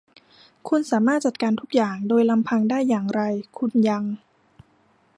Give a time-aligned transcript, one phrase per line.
[0.67, 3.21] คุณสามารถจัดการทุกอย่างโดยลำพังได้อย่างไร
[3.57, 4.03] คุณยัง